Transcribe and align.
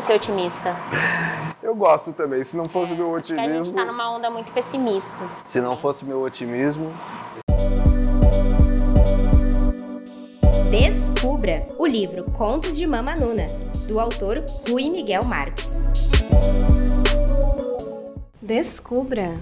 ser 0.00 0.14
otimista. 0.14 0.74
Eu 1.62 1.72
gosto 1.76 2.12
também. 2.12 2.42
Se 2.42 2.56
não 2.56 2.64
fosse 2.64 2.92
É, 2.92 2.96
meu 2.96 3.14
Acho 3.14 3.32
que 3.32 3.38
a 3.38 3.44
gente 3.44 3.50
otimismo. 3.52 3.74
tá 3.76 3.84
numa 3.84 4.10
onda 4.10 4.28
muito 4.28 4.52
pessimista. 4.52 5.14
Se 5.46 5.60
não 5.60 5.76
fosse 5.76 6.04
meu 6.04 6.20
otimismo. 6.20 6.92
Descubra 10.68 11.68
o 11.78 11.86
livro 11.86 12.24
Contos 12.32 12.76
de 12.76 12.84
Mama 12.88 13.14
Nuna, 13.14 13.46
do 13.88 14.00
autor 14.00 14.44
Rui 14.68 14.90
Miguel 14.90 15.24
Marques. 15.26 15.84
Descubra. 18.42 19.36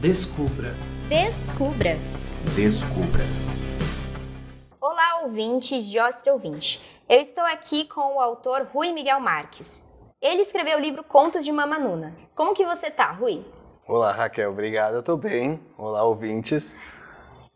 Descubra. 0.00 0.72
Descubra. 1.08 1.98
Descubra. 2.54 3.24
Olá, 4.80 5.22
ouvintes 5.24 5.84
de 5.84 5.98
Ostra 5.98 6.32
Ouvinte. 6.32 6.80
Eu 7.08 7.20
estou 7.20 7.44
aqui 7.44 7.86
com 7.88 8.14
o 8.14 8.20
autor 8.20 8.68
Rui 8.72 8.92
Miguel 8.92 9.18
Marques. 9.18 9.84
Ele 10.20 10.42
escreveu 10.42 10.78
o 10.78 10.80
livro 10.80 11.04
Contos 11.04 11.44
de 11.44 11.52
Mama 11.52 11.78
Nuna. 11.78 12.16
Como 12.34 12.54
que 12.54 12.64
você 12.64 12.90
tá, 12.90 13.10
Rui? 13.12 13.44
Olá, 13.86 14.12
Raquel. 14.12 14.50
Obrigado. 14.50 14.94
Eu 14.94 15.02
tô 15.02 15.16
bem. 15.16 15.60
Olá, 15.76 16.02
ouvintes. 16.04 16.76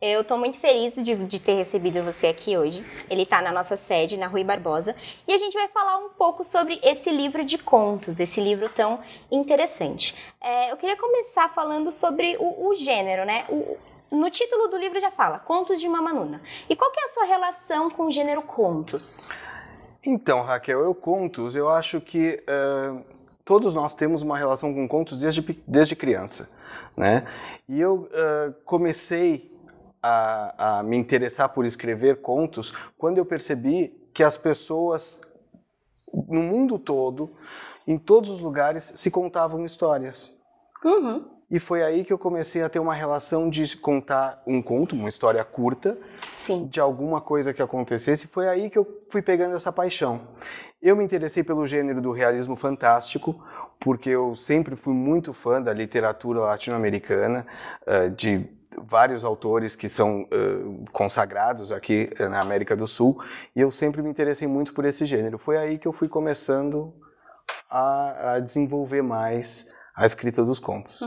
Eu 0.00 0.24
tô 0.24 0.36
muito 0.38 0.58
feliz 0.58 0.94
de, 0.94 1.14
de 1.14 1.38
ter 1.40 1.54
recebido 1.54 2.02
você 2.02 2.28
aqui 2.28 2.56
hoje. 2.56 2.84
Ele 3.10 3.26
tá 3.26 3.42
na 3.42 3.52
nossa 3.52 3.76
sede, 3.76 4.16
na 4.16 4.26
Rui 4.26 4.42
Barbosa, 4.44 4.94
e 5.28 5.32
a 5.32 5.38
gente 5.38 5.52
vai 5.54 5.68
falar 5.68 5.98
um 5.98 6.08
pouco 6.10 6.42
sobre 6.42 6.80
esse 6.82 7.10
livro 7.10 7.44
de 7.44 7.58
contos, 7.58 8.18
esse 8.18 8.40
livro 8.40 8.68
tão 8.68 9.00
interessante. 9.30 10.14
É, 10.40 10.70
eu 10.72 10.76
queria 10.78 10.96
começar 10.96 11.50
falando 11.50 11.92
sobre 11.92 12.36
o, 12.38 12.68
o 12.68 12.74
gênero, 12.74 13.26
né? 13.26 13.44
O- 13.50 13.76
no 14.10 14.28
título 14.30 14.68
do 14.68 14.76
livro 14.78 14.98
já 14.98 15.10
fala, 15.10 15.38
Contos 15.38 15.78
de 15.80 15.88
Mama 15.88 16.12
Nuna. 16.12 16.40
E 16.68 16.74
qual 16.74 16.90
que 16.90 16.98
é 17.00 17.04
a 17.04 17.08
sua 17.08 17.24
relação 17.24 17.90
com 17.90 18.04
o 18.06 18.10
gênero 18.10 18.42
contos? 18.42 19.28
Então, 20.04 20.42
Raquel, 20.42 20.80
eu 20.80 20.94
contos, 20.94 21.54
eu 21.54 21.68
acho 21.68 22.00
que 22.00 22.42
eh, 22.46 23.02
todos 23.44 23.74
nós 23.74 23.94
temos 23.94 24.22
uma 24.22 24.38
relação 24.38 24.72
com 24.72 24.88
contos 24.88 25.20
desde, 25.20 25.42
desde 25.66 25.94
criança, 25.94 26.50
né? 26.96 27.26
E 27.68 27.78
eu 27.80 28.08
eh, 28.12 28.52
comecei 28.64 29.54
a, 30.02 30.78
a 30.78 30.82
me 30.82 30.96
interessar 30.96 31.50
por 31.50 31.66
escrever 31.66 32.22
contos 32.22 32.72
quando 32.96 33.18
eu 33.18 33.26
percebi 33.26 33.88
que 34.14 34.22
as 34.22 34.36
pessoas 34.36 35.20
no 36.12 36.42
mundo 36.42 36.78
todo, 36.78 37.30
em 37.86 37.98
todos 37.98 38.30
os 38.30 38.40
lugares, 38.40 38.92
se 38.96 39.10
contavam 39.10 39.64
histórias. 39.64 40.38
Uhum. 40.84 41.39
E 41.50 41.58
foi 41.58 41.82
aí 41.82 42.04
que 42.04 42.12
eu 42.12 42.18
comecei 42.18 42.62
a 42.62 42.68
ter 42.68 42.78
uma 42.78 42.94
relação 42.94 43.50
de 43.50 43.76
contar 43.76 44.40
um 44.46 44.62
conto, 44.62 44.94
uma 44.94 45.08
história 45.08 45.42
curta, 45.42 45.98
Sim. 46.36 46.66
de 46.66 46.78
alguma 46.78 47.20
coisa 47.20 47.52
que 47.52 47.60
acontecesse, 47.60 48.28
foi 48.28 48.48
aí 48.48 48.70
que 48.70 48.78
eu 48.78 48.86
fui 49.08 49.20
pegando 49.20 49.56
essa 49.56 49.72
paixão. 49.72 50.20
Eu 50.80 50.94
me 50.94 51.02
interessei 51.02 51.42
pelo 51.42 51.66
gênero 51.66 52.00
do 52.00 52.12
realismo 52.12 52.54
fantástico, 52.54 53.44
porque 53.80 54.10
eu 54.10 54.36
sempre 54.36 54.76
fui 54.76 54.94
muito 54.94 55.32
fã 55.32 55.60
da 55.60 55.72
literatura 55.72 56.40
latino-americana, 56.40 57.44
eh, 57.84 58.08
de 58.10 58.48
vários 58.80 59.24
autores 59.24 59.74
que 59.74 59.88
são 59.88 60.28
eh, 60.30 60.86
consagrados 60.92 61.72
aqui 61.72 62.10
eh, 62.16 62.28
na 62.28 62.40
América 62.40 62.76
do 62.76 62.86
Sul, 62.86 63.20
e 63.56 63.60
eu 63.60 63.72
sempre 63.72 64.00
me 64.00 64.08
interessei 64.08 64.46
muito 64.46 64.72
por 64.72 64.84
esse 64.84 65.04
gênero. 65.04 65.36
Foi 65.36 65.58
aí 65.58 65.78
que 65.78 65.88
eu 65.88 65.92
fui 65.92 66.08
começando 66.08 66.94
a, 67.68 68.34
a 68.34 68.40
desenvolver 68.40 69.02
mais 69.02 69.68
a 70.00 70.06
escrita 70.06 70.42
dos 70.42 70.58
contos. 70.58 71.00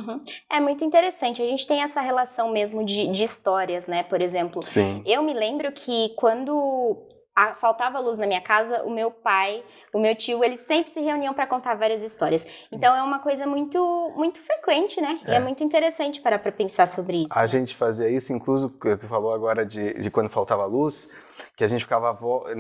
É 0.50 0.60
muito 0.60 0.84
interessante. 0.84 1.42
A 1.42 1.46
gente 1.46 1.66
tem 1.66 1.82
essa 1.82 2.00
relação 2.00 2.52
mesmo 2.52 2.86
de, 2.86 3.08
de 3.08 3.24
histórias, 3.24 3.88
né? 3.88 4.04
Por 4.04 4.22
exemplo, 4.22 4.62
Sim. 4.62 5.02
Eu 5.06 5.24
me 5.24 5.34
lembro 5.34 5.72
que 5.72 6.10
quando 6.16 7.08
a- 7.36 7.56
faltava 7.56 8.00
luz 8.00 8.20
na 8.20 8.28
minha 8.28 8.42
casa, 8.42 8.84
o 8.84 8.92
meu 8.92 9.10
pai, 9.10 9.64
o 9.92 10.00
meu 10.00 10.16
tio, 10.16 10.44
eles 10.44 10.60
sempre 10.68 10.92
se 10.94 11.02
reuniam 11.02 11.34
para 11.34 11.48
contar 11.48 11.74
várias 11.76 12.04
histórias. 12.04 12.46
Então 12.72 12.96
é 12.96 13.02
uma 13.02 13.18
coisa 13.20 13.48
muito, 13.48 14.14
muito 14.16 14.40
frequente, 14.40 15.02
né? 15.02 15.20
E 15.28 15.32
é 15.32 15.36
É. 15.36 15.40
muito 15.40 15.64
interessante 15.64 16.22
parar 16.22 16.38
para 16.38 16.52
pensar 16.52 16.88
sobre 16.88 17.24
isso. 17.24 17.28
A 17.32 17.42
né? 17.42 17.48
gente 17.48 17.76
fazia 17.76 18.08
isso, 18.10 18.32
incluso, 18.32 18.70
tu 18.70 19.08
falou 19.08 19.34
agora 19.34 19.66
de, 19.66 19.94
de 20.00 20.12
quando 20.12 20.30
faltava 20.30 20.64
luz, 20.66 21.10
que 21.58 21.64
a 21.64 21.68
gente 21.68 21.82
ficava 21.82 22.10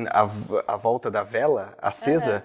à, 0.09 0.25
vo- 0.25 0.63
volta 0.81 1.11
da 1.11 1.21
vela 1.21 1.75
acesa, 1.79 2.43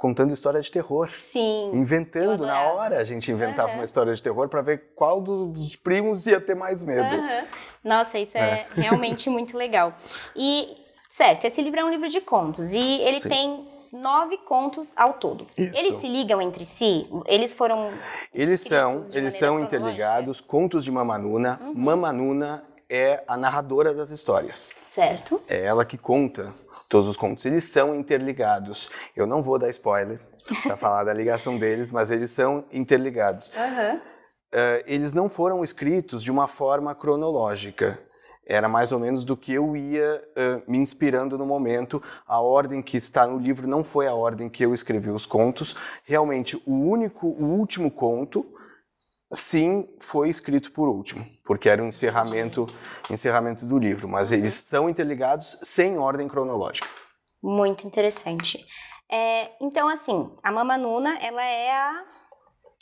contando 0.00 0.32
história 0.32 0.62
de 0.62 0.70
terror. 0.70 1.10
Sim. 1.14 1.72
Inventando, 1.74 2.46
na 2.46 2.62
hora 2.72 2.98
a 2.98 3.04
gente 3.04 3.30
inventava 3.30 3.68
Aham. 3.68 3.78
uma 3.78 3.84
história 3.84 4.14
de 4.14 4.22
terror 4.22 4.48
para 4.48 4.62
ver 4.62 4.94
qual 4.96 5.20
dos 5.20 5.76
primos 5.76 6.26
ia 6.26 6.40
ter 6.40 6.56
mais 6.56 6.82
medo. 6.82 7.02
Aham. 7.02 7.44
Nossa, 7.84 8.18
isso 8.18 8.38
é, 8.38 8.66
realmente 8.74 9.28
muito 9.28 9.58
legal. 9.58 9.94
E, 10.34 10.74
certo, 11.10 11.44
esse 11.44 11.60
livro 11.60 11.80
é 11.80 11.84
um 11.84 11.90
livro 11.90 12.08
de 12.08 12.20
contos 12.22 12.72
e 12.72 13.02
ele 13.02 13.20
Sim. 13.20 13.28
tem 13.28 13.68
nove 13.92 14.38
contos 14.38 14.96
ao 14.96 15.14
todo. 15.14 15.46
Isso. 15.56 15.78
Eles 15.78 15.96
se 15.96 16.08
ligam 16.08 16.40
entre 16.40 16.64
si? 16.64 17.06
Eles 17.26 17.52
foram. 17.52 17.92
Eles 18.32 18.62
são, 18.62 19.02
eles 19.12 19.34
são 19.34 19.60
interligados, 19.60 20.40
contos 20.40 20.82
de 20.82 20.90
Mamanuna. 20.90 21.60
Uhum. 21.60 21.74
Mamanuna 21.74 22.64
é 22.90 23.22
a 23.28 23.36
narradora 23.36 23.94
das 23.94 24.10
histórias. 24.10 24.72
Certo. 24.84 25.40
É 25.46 25.64
ela 25.64 25.84
que 25.84 25.96
conta 25.96 26.52
todos 26.88 27.08
os 27.08 27.16
contos. 27.16 27.46
Eles 27.46 27.64
são 27.64 27.94
interligados. 27.94 28.90
Eu 29.14 29.26
não 29.26 29.40
vou 29.40 29.56
dar 29.56 29.70
spoiler 29.70 30.18
para 30.64 30.76
falar 30.76 31.04
da 31.04 31.14
ligação 31.14 31.56
deles, 31.56 31.92
mas 31.92 32.10
eles 32.10 32.32
são 32.32 32.64
interligados. 32.72 33.52
Aham. 33.56 34.00
Eh, 34.52 34.84
eles 34.88 35.14
não 35.14 35.28
foram 35.28 35.62
escritos 35.62 36.24
de 36.24 36.30
uma 36.32 36.48
forma 36.48 36.92
cronológica. 36.92 38.00
Era 38.44 38.68
mais 38.68 38.90
ou 38.90 38.98
menos 38.98 39.24
do 39.24 39.36
que 39.36 39.52
eu 39.52 39.76
ia 39.76 40.24
eh, 40.34 40.60
me 40.66 40.78
inspirando 40.78 41.38
no 41.38 41.46
momento. 41.46 42.02
A 42.26 42.40
ordem 42.40 42.82
que 42.82 42.96
está 42.96 43.24
no 43.24 43.38
livro 43.38 43.68
não 43.68 43.84
foi 43.84 44.08
a 44.08 44.14
ordem 44.14 44.48
que 44.48 44.64
eu 44.64 44.74
escrevi 44.74 45.10
os 45.10 45.24
contos. 45.24 45.76
Realmente, 46.04 46.60
o 46.66 46.72
único, 46.72 47.28
o 47.28 47.44
último 47.44 47.88
conto, 47.92 48.44
sim, 49.32 49.88
foi 50.00 50.28
escrito 50.28 50.72
por 50.72 50.88
último, 50.88 51.26
porque 51.44 51.68
era 51.68 51.82
o 51.82 51.86
encerramento, 51.86 52.66
encerramento 53.10 53.64
do 53.64 53.78
livro. 53.78 54.08
Mas 54.08 54.32
eles 54.32 54.54
são 54.54 54.88
interligados 54.88 55.58
sem 55.62 55.98
ordem 55.98 56.28
cronológica. 56.28 56.88
Muito 57.42 57.86
interessante. 57.86 58.66
É, 59.10 59.50
então, 59.60 59.88
assim, 59.88 60.30
a 60.42 60.52
Mama 60.52 60.76
Nuna, 60.78 61.18
ela 61.18 61.42
é 61.42 61.72
a, 61.72 62.04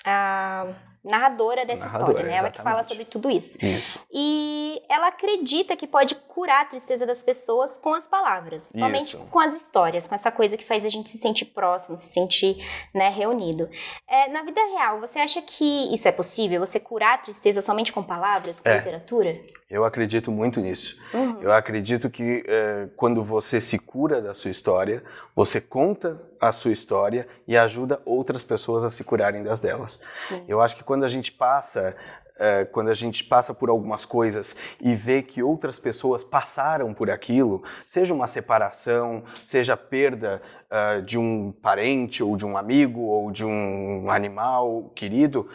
a 0.04 0.66
narradora 1.04 1.64
dessa 1.64 1.86
Narradora, 1.86 2.10
história, 2.12 2.30
né? 2.30 2.36
Ela 2.38 2.50
que 2.50 2.58
fala 2.58 2.80
exatamente. 2.80 2.88
sobre 2.88 3.04
tudo 3.04 3.30
isso. 3.30 3.64
Isso. 3.64 3.98
E 4.12 4.82
ela 4.88 5.08
acredita 5.08 5.76
que 5.76 5.86
pode 5.86 6.14
curar 6.14 6.62
a 6.62 6.64
tristeza 6.64 7.04
das 7.06 7.22
pessoas 7.22 7.76
com 7.76 7.94
as 7.94 8.06
palavras, 8.06 8.70
somente 8.76 9.16
Isso. 9.16 9.26
com 9.30 9.40
as 9.40 9.54
histórias, 9.54 10.06
com 10.06 10.14
essa 10.14 10.30
coisa 10.30 10.56
que 10.56 10.64
faz 10.64 10.84
a 10.84 10.88
gente 10.88 11.08
se 11.08 11.18
sentir 11.18 11.46
próximo, 11.46 11.96
se 11.96 12.06
sentir 12.08 12.64
né, 12.94 13.08
reunido. 13.08 13.68
É, 14.08 14.28
na 14.28 14.42
vida 14.42 14.60
real, 14.76 15.00
você 15.00 15.18
acha 15.18 15.42
que 15.42 15.92
isso 15.92 16.06
é 16.06 16.12
possível? 16.12 16.60
Você 16.60 16.78
curar 16.78 17.14
a 17.14 17.18
tristeza 17.18 17.60
somente 17.60 17.92
com 17.92 18.02
palavras, 18.02 18.60
com 18.60 18.68
É. 18.68 18.76
literatura? 18.78 19.40
Eu 19.68 19.84
acredito 19.84 20.30
muito 20.30 20.60
nisso. 20.60 20.98
Uhum. 21.12 21.17
Eu 21.40 21.52
acredito 21.52 22.10
que 22.10 22.44
eh, 22.46 22.88
quando 22.96 23.22
você 23.22 23.60
se 23.60 23.78
cura 23.78 24.20
da 24.20 24.34
sua 24.34 24.50
história, 24.50 25.02
você 25.34 25.60
conta 25.60 26.20
a 26.40 26.52
sua 26.52 26.72
história 26.72 27.26
e 27.46 27.56
ajuda 27.56 28.00
outras 28.04 28.44
pessoas 28.44 28.84
a 28.84 28.90
se 28.90 29.04
curarem 29.04 29.42
das 29.42 29.60
delas. 29.60 30.00
Sim. 30.12 30.44
Eu 30.48 30.60
acho 30.60 30.76
que 30.76 30.84
quando 30.84 31.04
a 31.04 31.08
gente 31.08 31.30
passa, 31.30 31.96
eh, 32.38 32.64
quando 32.66 32.88
a 32.88 32.94
gente 32.94 33.24
passa 33.24 33.54
por 33.54 33.68
algumas 33.68 34.04
coisas 34.04 34.56
e 34.80 34.94
vê 34.94 35.22
que 35.22 35.42
outras 35.42 35.78
pessoas 35.78 36.24
passaram 36.24 36.92
por 36.92 37.10
aquilo, 37.10 37.62
seja 37.86 38.12
uma 38.12 38.26
separação, 38.26 39.22
seja 39.44 39.74
a 39.74 39.76
perda 39.76 40.42
ah, 40.70 41.00
de 41.00 41.16
um 41.16 41.50
parente 41.50 42.22
ou 42.22 42.36
de 42.36 42.44
um 42.44 42.56
amigo 42.58 43.00
ou 43.00 43.30
de 43.30 43.42
um 43.42 44.10
animal 44.10 44.92
querido, 44.94 45.48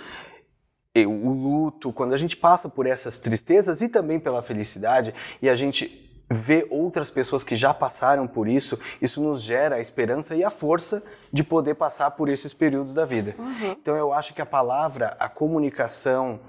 o 1.02 1.32
luto, 1.32 1.92
quando 1.92 2.14
a 2.14 2.18
gente 2.18 2.38
passa 2.38 2.70
por 2.70 2.86
essas 2.86 3.18
tristezas 3.18 3.82
e 3.82 3.90
também 3.90 4.20
pela 4.20 4.44
felicidade 4.44 5.14
e 5.42 5.50
a 5.50 5.56
gente 5.56 6.00
vê 6.30 6.68
outras 6.70 7.10
pessoas 7.10 7.44
que 7.44 7.56
já 7.56 7.74
passaram 7.74 8.28
por 8.28 8.48
isso, 8.48 8.80
isso 9.02 9.22
nos 9.22 9.42
gera 9.42 9.78
a 9.78 9.80
esperança 9.80 10.36
e 10.36 10.44
a 10.44 10.52
força 10.52 11.04
de 11.32 11.44
poder 11.44 11.74
passar 11.76 12.12
por 12.12 12.30
esses 12.30 12.54
períodos 12.54 12.94
da 12.94 13.06
vida. 13.06 13.36
Uhum. 13.40 13.72
Então 13.72 13.96
eu 13.96 14.14
acho 14.14 14.34
que 14.36 14.42
a 14.42 14.46
palavra, 14.46 15.18
a 15.20 15.28
comunicação, 15.28 16.40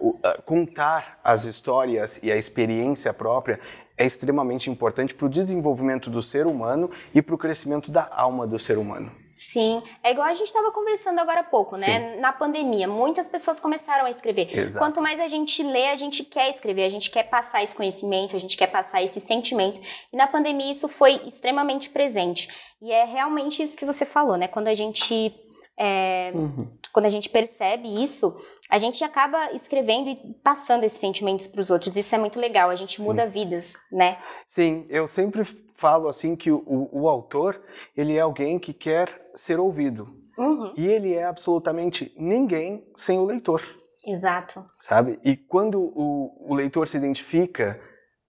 o- 0.00 0.18
ah, 0.22 0.38
contar 0.44 1.20
as 1.22 1.44
histórias 1.44 2.18
e 2.22 2.30
a 2.32 2.36
experiência 2.36 3.12
própria 3.12 3.60
é 3.96 4.04
extremamente 4.04 4.68
importante 4.68 5.14
para 5.14 5.26
o 5.26 5.28
desenvolvimento 5.28 6.10
do 6.10 6.20
ser 6.20 6.46
humano 6.46 6.90
e 7.14 7.22
para 7.22 7.34
o 7.34 7.38
crescimento 7.38 7.92
da 7.92 8.08
alma 8.12 8.44
do 8.44 8.58
ser 8.58 8.76
humano. 8.76 9.10
Sim, 9.52 9.82
é 10.02 10.10
igual 10.10 10.26
a 10.26 10.34
gente 10.34 10.46
estava 10.46 10.70
conversando 10.72 11.18
agora 11.20 11.40
há 11.40 11.44
pouco, 11.44 11.76
né? 11.76 12.16
Na 12.16 12.32
pandemia, 12.32 12.88
muitas 12.88 13.28
pessoas 13.28 13.60
começaram 13.60 14.06
a 14.06 14.10
escrever. 14.10 14.48
Exato. 14.50 14.78
Quanto 14.78 15.02
mais 15.02 15.20
a 15.20 15.28
gente 15.28 15.62
lê, 15.62 15.90
a 15.90 15.96
gente 15.96 16.24
quer 16.24 16.48
escrever, 16.50 16.84
a 16.84 16.88
gente 16.88 17.10
quer 17.10 17.24
passar 17.24 17.62
esse 17.62 17.74
conhecimento, 17.74 18.34
a 18.34 18.38
gente 18.38 18.56
quer 18.56 18.68
passar 18.68 19.02
esse 19.02 19.20
sentimento. 19.20 19.80
E 20.12 20.16
na 20.16 20.26
pandemia 20.26 20.70
isso 20.70 20.88
foi 20.88 21.20
extremamente 21.26 21.90
presente. 21.90 22.48
E 22.80 22.90
é 22.90 23.04
realmente 23.04 23.62
isso 23.62 23.76
que 23.76 23.84
você 23.84 24.04
falou, 24.04 24.36
né? 24.36 24.48
Quando 24.48 24.68
a 24.68 24.74
gente 24.74 25.34
é, 25.78 26.30
Uhum. 26.34 26.68
quando 26.92 27.06
a 27.06 27.10
gente 27.10 27.28
percebe 27.28 28.02
isso, 28.02 28.34
a 28.70 28.78
gente 28.78 29.02
acaba 29.02 29.52
escrevendo 29.52 30.08
e 30.08 30.34
passando 30.42 30.84
esses 30.84 30.98
sentimentos 30.98 31.46
para 31.46 31.60
os 31.60 31.70
outros. 31.70 31.96
Isso 31.96 32.14
é 32.14 32.18
muito 32.18 32.38
legal, 32.38 32.70
a 32.70 32.74
gente 32.76 33.00
muda 33.02 33.26
vidas, 33.26 33.74
né? 33.90 34.18
Sim, 34.46 34.86
eu 34.88 35.06
sempre 35.08 35.44
falo 35.74 36.08
assim 36.08 36.36
que 36.36 36.50
o, 36.50 36.88
o 36.92 37.08
autor, 37.08 37.60
ele 37.96 38.16
é 38.16 38.20
alguém 38.20 38.58
que 38.58 38.72
quer 38.72 39.30
ser 39.34 39.58
ouvido. 39.58 40.08
Uhum. 40.38 40.72
E 40.76 40.86
ele 40.86 41.14
é 41.14 41.24
absolutamente 41.24 42.12
ninguém 42.16 42.84
sem 42.96 43.18
o 43.18 43.24
leitor, 43.24 43.62
Exato. 44.04 44.64
sabe? 44.80 45.18
E 45.24 45.36
quando 45.36 45.80
o, 45.80 46.50
o 46.50 46.54
leitor 46.54 46.88
se 46.88 46.96
identifica 46.96 47.80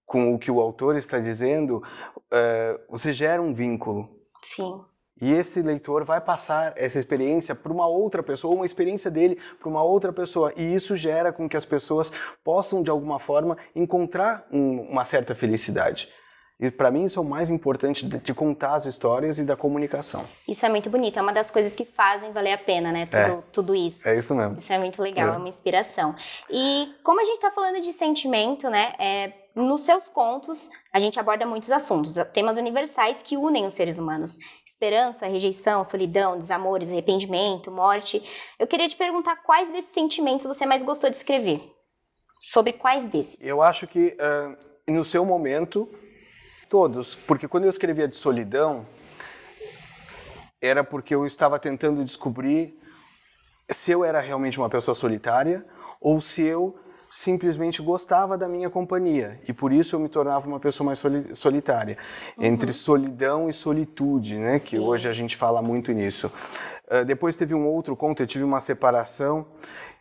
com 0.06 0.34
o 0.36 0.40
que 0.40 0.52
o 0.52 0.60
autor 0.62 0.96
está 0.98 1.20
dizendo, 1.20 1.82
eh, 2.32 2.80
você 2.90 3.12
gera 3.12 3.42
um 3.42 3.54
vínculo. 3.56 4.08
Sim. 4.40 4.84
E 5.22 5.32
esse 5.32 5.62
leitor 5.62 6.04
vai 6.04 6.20
passar 6.20 6.74
essa 6.76 7.00
experiência 7.00 7.56
para 7.56 7.72
uma 7.72 7.88
outra 7.88 8.22
pessoa, 8.22 8.54
uma 8.54 8.66
experiência 8.66 9.10
dele 9.10 9.40
para 9.60 9.70
uma 9.70 9.82
outra 9.82 10.12
pessoa. 10.12 10.52
E 10.58 10.76
isso 10.76 10.98
gera 10.98 11.32
com 11.32 11.48
que 11.48 11.56
as 11.56 11.64
pessoas 11.64 12.12
possam, 12.44 12.84
de 12.84 12.90
alguma 12.90 13.18
forma, 13.18 13.58
encontrar 13.74 14.46
um- 14.52 14.82
uma 14.82 15.06
certa 15.06 15.34
felicidade. 15.34 16.10
E 16.60 16.72
para 16.72 16.90
mim 16.90 17.04
isso 17.04 17.20
é 17.20 17.22
o 17.22 17.26
mais 17.26 17.50
importante 17.50 18.08
de, 18.08 18.18
de 18.18 18.34
contar 18.34 18.76
as 18.76 18.86
histórias 18.86 19.40
e 19.40 19.44
da 19.44 19.58
comunicação. 19.58 20.26
Isso 20.48 20.66
é 20.66 20.70
muito 20.70 20.90
bonito, 20.90 21.20
é 21.20 21.22
uma 21.22 21.34
das 21.34 21.52
coisas 21.52 21.76
que 21.76 21.84
fazem 21.84 22.32
valer 22.32 22.54
a 22.54 22.58
pena, 22.58 22.92
né? 22.94 23.06
Tudo, 23.06 23.18
É. 23.18 23.44
tudo 23.52 23.76
isso. 23.76 24.08
É 24.08 24.18
isso 24.18 24.34
mesmo. 24.34 24.58
Isso 24.58 24.72
é 24.72 24.78
muito 24.80 25.02
legal, 25.02 25.30
É. 25.32 25.36
é 25.36 25.38
uma 25.38 25.50
inspiração. 25.50 26.16
E 26.50 26.94
como 27.04 27.20
a 27.20 27.26
gente 27.26 27.36
está 27.36 27.52
falando 27.52 27.82
de 27.82 27.92
sentimento, 27.92 28.70
né? 28.70 28.94
é, 28.98 29.34
nos 29.54 29.84
seus 29.84 30.08
contos, 30.10 30.70
a 30.94 31.00
gente 31.00 31.20
aborda 31.20 31.46
muitos 31.46 31.72
assuntos, 31.72 32.16
temas 32.34 32.58
universais 32.58 33.22
que 33.22 33.36
unem 33.38 33.66
os 33.66 33.74
seres 33.74 33.98
humanos. 34.00 34.38
Esperança, 34.66 35.28
rejeição, 35.28 35.84
solidão, 35.84 36.38
desamores, 36.38 36.90
arrependimento, 36.90 37.70
morte. 37.72 38.22
Eu 38.60 38.68
queria 38.68 38.88
te 38.88 38.96
perguntar 38.96 39.38
quais 39.44 39.72
desses 39.72 39.92
sentimentos 39.94 40.46
você 40.46 40.66
mais 40.66 40.84
gostou 40.84 41.10
de 41.10 41.16
escrever? 41.18 41.62
Sobre 42.42 42.74
quais 42.74 43.08
desses? 43.08 43.42
Eu 43.42 43.62
acho 43.62 43.88
que 43.88 44.16
ah, 44.20 44.56
no 44.88 45.04
seu 45.06 45.26
momento, 45.26 45.90
todos, 46.76 47.16
porque 47.16 47.48
quando 47.48 47.64
eu 47.64 47.70
escrevia 47.70 48.06
de 48.06 48.18
solidão, 48.18 48.86
era 50.62 50.84
porque 50.84 51.16
eu 51.16 51.26
estava 51.26 51.58
tentando 51.58 52.04
descobrir 52.04 52.78
se 53.70 53.92
eu 53.92 54.04
era 54.04 54.20
realmente 54.20 54.60
uma 54.60 54.70
pessoa 54.70 54.94
solitária 54.94 55.66
ou 56.02 56.20
se 56.20 56.42
eu 56.42 56.78
simplesmente 57.10 57.82
gostava 57.82 58.38
da 58.38 58.50
minha 58.50 58.70
companhia 58.70 59.40
e 59.48 59.54
por 59.54 59.72
isso 59.72 59.96
eu 59.96 60.02
me 60.02 60.10
tornava 60.10 60.46
uma 60.46 60.60
pessoa 60.60 60.86
mais 60.86 61.00
soli- 61.00 61.34
solitária 61.34 61.98
entre 62.38 62.74
solidão 62.74 63.48
e 63.48 63.54
solitude, 63.54 64.36
né? 64.38 64.60
Que 64.60 64.78
Sim. 64.78 64.80
hoje 64.80 65.08
a 65.08 65.14
gente 65.14 65.38
fala 65.38 65.62
muito 65.62 65.94
nisso. 65.94 66.30
Ah, 66.90 67.04
depois 67.04 67.38
teve 67.38 67.56
um 67.56 67.66
outro 67.66 67.96
conto, 67.96 68.22
eu 68.22 68.28
tive 68.28 68.44
uma 68.44 68.60
separação 68.60 69.48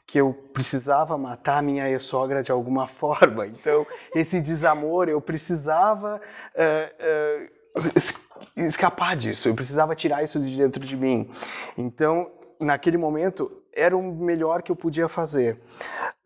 que 0.06 0.20
eu 0.20 0.32
precisava 0.52 1.16
matar 1.16 1.62
minha 1.62 1.88
ex-sogra 1.88 2.42
de 2.42 2.52
alguma 2.52 2.86
forma. 2.88 3.46
Então, 3.46 3.86
esse 4.14 4.40
desamor, 4.40 5.08
eu 5.08 5.20
precisava 5.20 6.20
eh, 6.54 7.48
es- 7.96 8.14
escapar 8.56 9.16
disso, 9.16 9.48
eu 9.48 9.54
precisava 9.54 9.94
tirar 9.94 10.22
isso 10.22 10.38
de 10.40 10.56
dentro 10.56 10.84
de 10.84 10.96
mim. 10.96 11.30
Então, 11.76 12.30
naquele 12.60 12.96
momento, 12.96 13.50
era 13.72 13.96
o 13.96 14.02
melhor 14.02 14.62
que 14.62 14.70
eu 14.70 14.76
podia 14.76 15.08
fazer. 15.08 15.58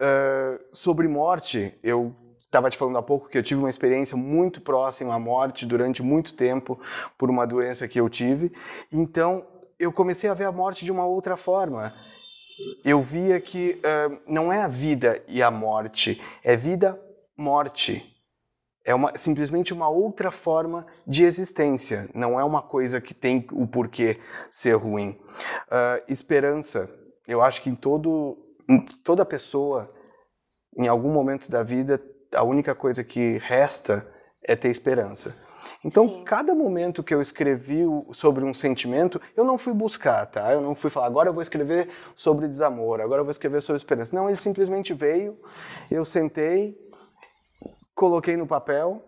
Eh, 0.01 0.61
sobre 0.73 1.07
morte, 1.09 1.75
eu 1.83 2.15
estava 2.41 2.71
te 2.71 2.77
falando 2.79 2.99
há 2.99 3.03
pouco 3.03 3.29
que 3.29 3.37
eu 3.37 3.43
tive 3.43 3.61
uma 3.61 3.69
experiência 3.71 4.17
muito 4.17 4.61
próxima 4.61 5.15
à 5.15 5.19
morte 5.19 5.67
durante 5.67 6.03
muito 6.03 6.35
tempo 6.35 6.81
por 7.17 7.29
uma 7.31 7.47
doença 7.47 7.87
que 7.87 8.01
eu 8.01 8.09
tive. 8.09 8.53
Então, 8.91 9.45
eu 9.79 9.93
comecei 9.93 10.29
a 10.29 10.35
ver 10.35 10.45
a 10.45 10.53
morte 10.53 10.85
de 10.85 10.91
uma 10.91 11.05
outra 11.07 11.37
forma 11.37 11.95
eu 12.85 13.03
via 13.03 13.41
que 13.41 13.81
ah, 13.85 14.19
não 14.27 14.53
é 14.53 14.63
a 14.63 14.69
vida 14.69 15.23
e 15.29 15.43
a 15.43 15.51
morte, 15.51 16.23
é 16.43 16.57
vida-morte. 16.57 18.15
É 18.85 18.95
uma, 18.95 19.19
simplesmente 19.19 19.75
uma 19.75 19.89
outra 19.89 20.31
forma 20.31 20.87
de 21.07 21.23
existência, 21.23 22.09
não 22.15 22.41
é 22.41 22.45
uma 22.45 22.63
coisa 22.63 23.03
que 23.03 23.13
tem 23.13 23.47
o 23.53 23.67
porquê 23.67 24.19
ser 24.51 24.77
ruim. 24.77 25.19
Ah, 25.71 26.01
esperança, 26.09 26.91
eu 27.27 27.43
acho 27.43 27.63
que 27.63 27.69
em 27.69 27.75
todo, 27.75 28.39
em 28.69 28.81
toda 28.81 29.25
pessoa, 29.25 29.89
em 30.77 30.89
algum 30.89 31.13
momento 31.13 31.51
da 31.51 31.63
vida, 31.63 32.01
a 32.33 32.43
única 32.43 32.75
coisa 32.75 33.05
que 33.05 33.39
resta 33.39 34.07
é 34.43 34.57
ter 34.57 34.69
esperança. 34.71 35.37
Então, 35.85 36.09
Sim. 36.09 36.25
cada 36.25 36.55
momento 36.55 37.03
que 37.03 37.15
eu 37.15 37.23
escrevi 37.23 37.83
sobre 38.13 38.45
um 38.45 38.53
sentimento, 38.53 39.21
eu 39.37 39.45
não 39.45 39.57
fui 39.59 39.73
buscar, 39.73 40.27
tá? 40.27 40.53
Eu 40.53 40.61
não 40.61 40.75
fui 40.75 40.91
falar, 40.91 41.07
agora 41.07 41.29
eu 41.29 41.33
vou 41.33 41.43
escrever 41.43 41.89
sobre 42.15 42.49
desamor, 42.49 43.01
agora 43.01 43.21
eu 43.21 43.25
vou 43.25 43.33
escrever 43.33 43.63
sobre 43.63 43.79
esperança. 43.79 44.15
Não, 44.15 44.29
ele 44.29 44.37
simplesmente 44.37 44.93
veio, 44.95 45.39
eu 45.91 46.05
sentei, 46.05 46.77
coloquei 47.95 48.37
no 48.37 48.47
papel, 48.47 49.03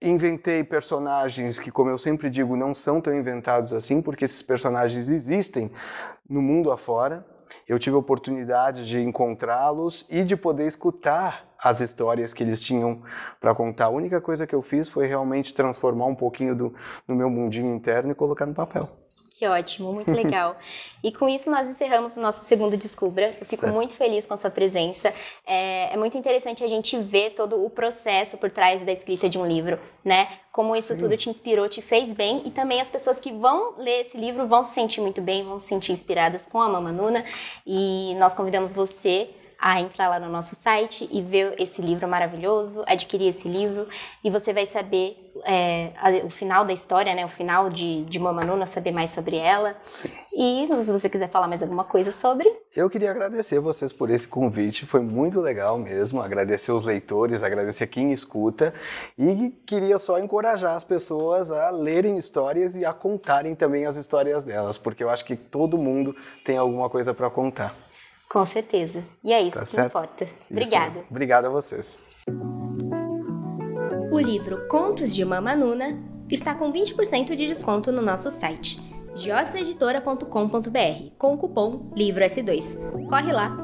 inventei 0.00 0.64
personagens 0.64 1.58
que, 1.58 1.70
como 1.70 1.90
eu 1.90 1.98
sempre 1.98 2.30
digo, 2.30 2.56
não 2.56 2.72
são 2.72 3.00
tão 3.00 3.14
inventados 3.14 3.72
assim, 3.74 4.00
porque 4.00 4.24
esses 4.24 4.42
personagens 4.42 5.10
existem 5.10 5.70
no 6.28 6.40
mundo 6.40 6.72
afora. 6.72 7.26
Eu 7.68 7.78
tive 7.78 7.96
a 7.96 7.98
oportunidade 7.98 8.86
de 8.86 9.00
encontrá-los 9.00 10.06
e 10.08 10.22
de 10.22 10.36
poder 10.36 10.66
escutar 10.66 11.49
as 11.62 11.80
histórias 11.80 12.32
que 12.32 12.42
eles 12.42 12.62
tinham 12.62 13.02
para 13.40 13.54
contar. 13.54 13.86
A 13.86 13.90
única 13.90 14.20
coisa 14.20 14.46
que 14.46 14.54
eu 14.54 14.62
fiz 14.62 14.88
foi 14.88 15.06
realmente 15.06 15.52
transformar 15.54 16.06
um 16.06 16.14
pouquinho 16.14 16.54
do, 16.54 16.74
do 17.06 17.14
meu 17.14 17.28
mundinho 17.28 17.74
interno 17.74 18.12
e 18.12 18.14
colocar 18.14 18.46
no 18.46 18.54
papel. 18.54 18.88
Que 19.40 19.46
ótimo, 19.46 19.90
muito 19.90 20.12
legal. 20.12 20.58
e 21.02 21.10
com 21.10 21.26
isso 21.26 21.50
nós 21.50 21.66
encerramos 21.66 22.14
o 22.14 22.20
nosso 22.20 22.44
segundo 22.44 22.76
Descubra. 22.76 23.34
Eu 23.40 23.46
fico 23.46 23.62
Certo. 23.62 23.72
muito 23.72 23.94
feliz 23.94 24.26
com 24.26 24.34
a 24.34 24.36
sua 24.36 24.50
presença. 24.50 25.14
É, 25.46 25.94
é 25.94 25.96
muito 25.96 26.18
interessante 26.18 26.62
a 26.62 26.66
gente 26.66 26.98
ver 26.98 27.30
todo 27.30 27.64
o 27.64 27.70
processo 27.70 28.36
por 28.36 28.50
trás 28.50 28.82
da 28.82 28.92
escrita 28.92 29.30
de 29.30 29.38
um 29.38 29.46
livro, 29.46 29.78
né? 30.04 30.28
Como 30.52 30.76
isso 30.76 30.94
tudo 30.98 31.16
te 31.16 31.30
inspirou, 31.30 31.70
te 31.70 31.80
fez 31.80 32.12
bem 32.12 32.42
e 32.44 32.50
também 32.50 32.82
as 32.82 32.90
pessoas 32.90 33.18
que 33.18 33.32
vão 33.32 33.76
ler 33.78 34.00
esse 34.00 34.18
livro 34.18 34.46
vão 34.46 34.62
se 34.62 34.74
sentir 34.74 35.00
muito 35.00 35.22
bem, 35.22 35.42
vão 35.42 35.58
se 35.58 35.68
sentir 35.68 35.92
inspiradas 35.92 36.44
com 36.44 36.60
a 36.60 36.68
Mama 36.68 36.92
Nuna. 36.92 37.24
E 37.66 38.14
nós 38.16 38.34
convidamos 38.34 38.74
você 38.74 39.30
a 39.60 39.80
entrar 39.80 40.08
lá 40.08 40.18
no 40.18 40.28
nosso 40.30 40.54
site 40.54 41.08
e 41.12 41.20
ver 41.20 41.54
esse 41.58 41.82
livro 41.82 42.08
maravilhoso, 42.08 42.82
adquirir 42.86 43.28
esse 43.28 43.46
livro 43.48 43.86
e 44.24 44.30
você 44.30 44.52
vai 44.52 44.64
saber 44.66 45.26
é, 45.44 45.92
a- 45.96 46.26
o 46.26 46.30
final 46.30 46.64
da 46.64 46.72
história, 46.72 47.14
né? 47.14 47.24
O 47.24 47.28
final 47.28 47.68
de, 47.68 48.04
de 48.04 48.18
Mama 48.18 48.42
Nuna, 48.44 48.66
saber 48.66 48.90
mais 48.90 49.10
sobre 49.10 49.36
ela. 49.36 49.76
Sim. 49.82 50.10
E 50.32 50.68
se 50.82 50.90
você 50.90 51.08
quiser 51.08 51.28
falar 51.30 51.46
mais 51.46 51.62
alguma 51.62 51.84
coisa 51.84 52.10
sobre, 52.10 52.48
Eu 52.74 52.88
queria 52.90 53.10
agradecer 53.10 53.58
vocês 53.60 53.92
por 53.92 54.10
esse 54.10 54.26
convite, 54.26 54.86
foi 54.86 55.00
muito 55.00 55.40
legal 55.40 55.76
mesmo. 55.78 56.20
Agradecer 56.20 56.72
os 56.72 56.84
leitores, 56.84 57.42
agradecer 57.42 57.86
quem 57.86 58.12
escuta 58.12 58.72
e 59.18 59.50
queria 59.66 59.98
só 59.98 60.18
encorajar 60.18 60.74
as 60.76 60.84
pessoas 60.84 61.50
a 61.50 61.70
lerem 61.70 62.16
histórias 62.16 62.76
e 62.76 62.84
a 62.84 62.92
contarem 62.92 63.54
também 63.54 63.86
as 63.86 63.96
histórias 63.96 64.42
delas, 64.44 64.78
porque 64.78 65.02
eu 65.04 65.10
acho 65.10 65.24
que 65.24 65.36
todo 65.36 65.76
mundo 65.78 66.14
tem 66.44 66.56
alguma 66.56 66.88
coisa 66.90 67.12
para 67.14 67.28
contar. 67.30 67.74
Com 68.30 68.46
certeza. 68.46 69.02
E 69.24 69.32
é 69.32 69.42
isso 69.42 69.58
Tá 69.58 69.64
que 69.64 69.70
certo? 69.70 69.88
importa. 69.88 70.26
Obrigada. 70.50 71.04
Obrigado 71.10 71.46
a 71.46 71.48
vocês. 71.50 71.98
O 74.12 74.18
livro 74.18 74.66
Contos 74.68 75.14
de 75.14 75.24
Mama 75.24 75.56
Nuna 75.56 75.98
está 76.30 76.54
com 76.54 76.72
20% 76.72 77.34
de 77.36 77.46
desconto 77.48 77.90
no 77.90 78.00
nosso 78.00 78.30
site 78.30 78.80
giostroeditora.com.br 79.16 81.14
com 81.18 81.34
o 81.34 81.38
cupom 81.38 81.90
LIVROS2. 81.96 83.08
Corre 83.08 83.32
lá! 83.32 83.56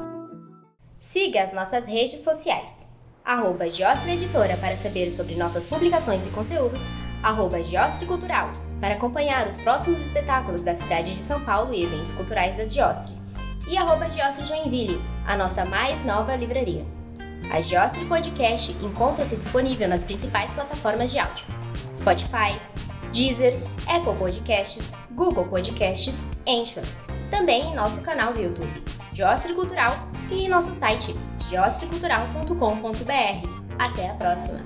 Siga 0.99 1.43
as 1.43 1.53
nossas 1.53 1.85
redes 1.85 2.19
sociais. 2.21 2.85
Arroba 3.23 3.69
Giostra 3.69 4.11
Editora 4.13 4.57
para 4.57 4.75
saber 4.75 5.09
sobre 5.11 5.35
nossas 5.35 5.65
publicações 5.65 6.25
e 6.25 6.29
conteúdos. 6.31 6.81
Arroba 7.23 7.61
Giostra 7.63 8.05
Cultural 8.05 8.51
para 8.79 8.95
acompanhar 8.95 9.47
os 9.47 9.57
próximos 9.57 9.99
espetáculos 10.01 10.63
da 10.63 10.75
cidade 10.75 11.13
de 11.13 11.21
São 11.21 11.43
Paulo 11.43 11.73
e 11.73 11.83
eventos 11.83 12.13
culturais 12.13 12.55
da 12.57 12.65
Giostre. 12.65 13.16
E 13.67 13.77
arroba 13.77 14.09
Giostre 14.09 14.45
Joinville, 14.45 15.01
a 15.25 15.35
nossa 15.35 15.65
mais 15.65 16.05
nova 16.05 16.33
livraria. 16.35 16.85
A 17.51 17.59
Giostre 17.59 18.05
Podcast 18.05 18.71
encontra-se 18.83 19.35
disponível 19.35 19.89
nas 19.89 20.05
principais 20.05 20.49
plataformas 20.51 21.11
de 21.11 21.19
áudio: 21.19 21.45
Spotify, 21.93 22.57
Deezer, 23.11 23.53
Apple 23.87 24.15
Podcasts, 24.17 24.93
Google 25.11 25.47
Podcasts, 25.47 26.25
Anchor. 26.47 26.83
Também 27.29 27.63
em 27.63 27.75
nosso 27.75 28.01
canal 28.01 28.33
do 28.33 28.41
YouTube, 28.41 28.83
Giostre 29.11 29.53
Cultural, 29.53 29.91
e 30.31 30.45
em 30.45 30.49
nosso 30.49 30.73
site, 30.73 31.13
giostrecultural.com.br. 31.49 33.49
Até 33.77 34.09
a 34.09 34.13
próxima! 34.13 34.61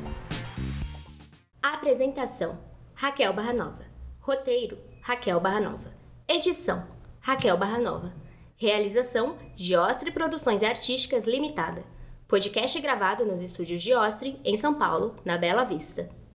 Apresentação: 1.62 2.60
Raquel 2.94 3.34
Barranova. 3.34 3.84
Roteiro: 4.20 4.78
Raquel 5.02 5.40
Barranova. 5.40 5.92
Edição: 6.28 6.86
Raquel 7.20 7.58
Barranova. 7.58 8.21
Realização: 8.62 9.38
Giostre 9.56 10.12
Produções 10.12 10.62
Artísticas 10.62 11.26
Limitada. 11.26 11.84
Podcast 12.28 12.80
gravado 12.80 13.26
nos 13.26 13.42
estúdios 13.42 13.82
Giostre, 13.82 14.40
em 14.46 14.56
São 14.56 14.76
Paulo, 14.76 15.16
na 15.26 15.36
Bela 15.36 15.64
Vista. 15.64 16.21